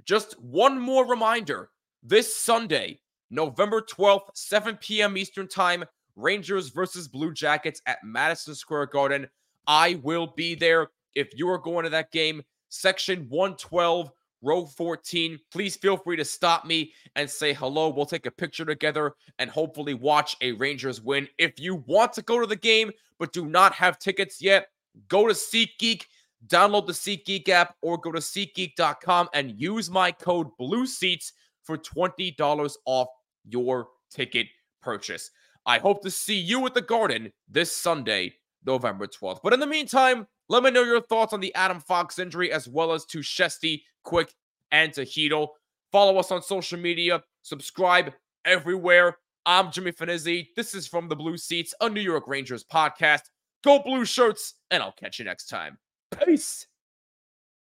just 0.05 0.39
one 0.41 0.79
more 0.79 1.05
reminder 1.05 1.69
this 2.03 2.35
Sunday, 2.35 2.99
November 3.29 3.81
12th, 3.81 4.29
7 4.33 4.77
p.m. 4.77 5.17
Eastern 5.17 5.47
Time, 5.47 5.83
Rangers 6.15 6.69
versus 6.69 7.07
Blue 7.07 7.33
Jackets 7.33 7.81
at 7.85 8.03
Madison 8.03 8.55
Square 8.55 8.87
Garden. 8.87 9.27
I 9.67 9.99
will 10.03 10.27
be 10.35 10.55
there. 10.55 10.87
If 11.15 11.29
you 11.37 11.49
are 11.49 11.57
going 11.57 11.83
to 11.83 11.89
that 11.91 12.11
game, 12.11 12.41
section 12.69 13.27
112, 13.29 14.11
row 14.41 14.65
14, 14.65 15.39
please 15.51 15.75
feel 15.75 15.97
free 15.97 16.15
to 16.17 16.25
stop 16.25 16.65
me 16.65 16.93
and 17.15 17.29
say 17.29 17.53
hello. 17.53 17.89
We'll 17.89 18.05
take 18.05 18.25
a 18.25 18.31
picture 18.31 18.65
together 18.65 19.13
and 19.39 19.49
hopefully 19.49 19.93
watch 19.93 20.35
a 20.41 20.53
Rangers 20.53 21.01
win. 21.01 21.27
If 21.37 21.59
you 21.59 21.83
want 21.85 22.13
to 22.13 22.21
go 22.21 22.39
to 22.39 22.47
the 22.47 22.55
game 22.55 22.91
but 23.19 23.33
do 23.33 23.45
not 23.45 23.73
have 23.73 23.99
tickets 23.99 24.41
yet, 24.41 24.67
go 25.07 25.27
to 25.27 25.33
SeatGeek, 25.33 26.05
download 26.47 26.87
the 26.87 26.93
SeatGeek 26.93 27.49
app, 27.49 27.75
or 27.81 27.97
go 27.97 28.11
to 28.11 28.19
SeatGeek.com 28.19 29.29
and 29.33 29.59
use 29.59 29.89
my 29.89 30.11
code 30.11 30.47
BLUESEATS 30.59 31.31
for 31.63 31.77
$20 31.77 32.73
off 32.85 33.07
your 33.45 33.87
ticket 34.09 34.47
purchase. 34.81 35.31
I 35.65 35.77
hope 35.77 36.01
to 36.03 36.11
see 36.11 36.37
you 36.37 36.65
at 36.65 36.73
the 36.73 36.81
Garden 36.81 37.31
this 37.47 37.75
Sunday, 37.75 38.33
November 38.65 39.07
12th. 39.07 39.39
But 39.43 39.53
in 39.53 39.59
the 39.59 39.67
meantime, 39.67 40.27
let 40.49 40.63
me 40.63 40.71
know 40.71 40.83
your 40.83 41.01
thoughts 41.01 41.33
on 41.33 41.39
the 41.39 41.53
Adam 41.55 41.79
Fox 41.79 42.19
injury 42.19 42.51
as 42.51 42.67
well 42.67 42.91
as 42.91 43.05
to 43.05 43.19
Shesty, 43.19 43.83
Quick, 44.03 44.33
and 44.71 44.91
to 44.93 45.05
Chytil. 45.05 45.49
Follow 45.91 46.17
us 46.17 46.31
on 46.31 46.41
social 46.41 46.79
media, 46.79 47.21
subscribe 47.43 48.13
everywhere. 48.45 49.17
I'm 49.45 49.71
Jimmy 49.71 49.91
Fanizzi. 49.91 50.47
This 50.55 50.73
is 50.73 50.87
from 50.87 51.09
the 51.09 51.15
Blue 51.15 51.37
Seats, 51.37 51.73
a 51.81 51.89
New 51.89 52.01
York 52.01 52.27
Rangers 52.27 52.63
podcast. 52.63 53.21
Go 53.63 53.79
Blue 53.79 54.05
Shirts, 54.05 54.55
and 54.71 54.81
I'll 54.81 54.91
catch 54.91 55.19
you 55.19 55.25
next 55.25 55.45
time. 55.45 55.77
Peace. 56.11 56.67